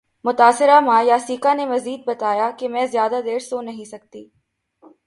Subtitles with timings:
[0.25, 4.27] متاثرہ ماں یاسیکا نے مزید بتایا کہ میں زیادہ دیر سو نہیں سکتی